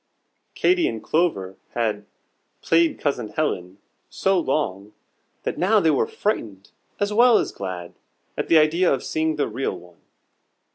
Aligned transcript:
Katy 0.55 0.87
and 0.87 1.03
Clover 1.03 1.57
had 1.75 2.07
"played 2.63 2.97
Cousin 2.99 3.27
Helen" 3.27 3.77
so 4.09 4.39
long, 4.39 4.93
that 5.43 5.59
now 5.59 5.79
they 5.79 5.91
were 5.91 6.07
frightened 6.07 6.71
as 6.99 7.13
well 7.13 7.37
as 7.37 7.51
glad 7.51 7.93
at 8.35 8.47
the 8.47 8.57
idea 8.57 8.91
of 8.91 9.03
seeing 9.03 9.35
the 9.35 9.47
real 9.47 9.77
one. 9.77 10.01